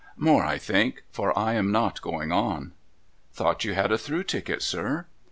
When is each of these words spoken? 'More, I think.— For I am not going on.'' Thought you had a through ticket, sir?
'More, 0.31 0.43
I 0.43 0.57
think.— 0.57 1.03
For 1.13 1.37
I 1.37 1.53
am 1.53 1.71
not 1.71 2.01
going 2.01 2.31
on.'' 2.31 2.71
Thought 3.35 3.63
you 3.65 3.75
had 3.75 3.91
a 3.91 3.99
through 3.99 4.23
ticket, 4.23 4.63
sir? 4.63 5.05